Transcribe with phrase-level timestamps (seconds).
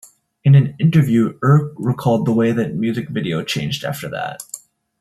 [0.43, 4.41] In an interview Ure recalled the way that music video changed after that.